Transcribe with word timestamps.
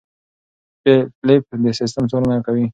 فېلېپ 0.81 1.43
د 1.63 1.65
سیستم 1.79 2.03
څارنه 2.11 2.37
کوي. 2.45 2.65